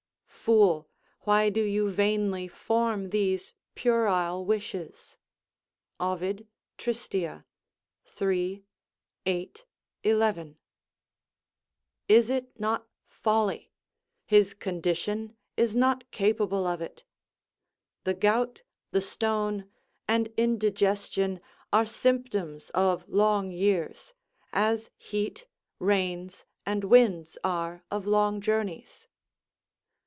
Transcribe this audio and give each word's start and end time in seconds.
["Fool! 0.43 0.89
why 1.21 1.51
do 1.51 1.61
you 1.61 1.91
vainly 1.91 2.47
form 2.47 3.11
these 3.11 3.53
puerile 3.75 4.43
wishes?" 4.43 5.17
Ovid., 5.99 6.47
Trist., 6.79 7.13
111. 7.13 8.65
8, 9.27 9.65
II.] 10.03 10.55
is 12.09 12.29
it 12.31 12.59
not 12.59 12.87
folly? 13.05 13.71
his 14.25 14.55
condition 14.55 15.37
is 15.55 15.75
not 15.75 16.09
capable 16.09 16.65
of 16.65 16.81
it. 16.81 17.03
The 18.03 18.15
gout, 18.15 18.63
the 18.89 18.99
stone, 18.99 19.69
and 20.07 20.33
indigestion 20.37 21.39
are 21.71 21.85
symptoms 21.85 22.71
of 22.71 23.07
long 23.07 23.51
years; 23.51 24.15
as 24.51 24.89
heat, 24.97 25.45
rains, 25.77 26.45
and 26.65 26.83
winds 26.85 27.37
are 27.43 27.83
of 27.91 28.07
long 28.07 28.41
journeys. 28.41 29.07